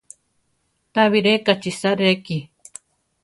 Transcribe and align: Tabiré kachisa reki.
Tabiré 0.93 1.33
kachisa 1.45 1.91
reki. 1.99 2.39